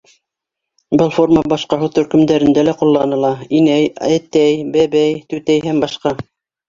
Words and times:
Был 1.01 1.11
форма 1.17 1.43
башҡа 1.51 1.77
һүҙ 1.81 1.91
төркөмдәрендә 1.99 2.63
лә 2.67 2.75
ҡулланыла: 2.81 3.31
инәй, 3.61 3.87
әтәй, 4.17 4.59
бәбәй, 4.79 5.23
түтәй 5.35 5.63
һәм 5.71 5.85
башҡа 5.85 6.15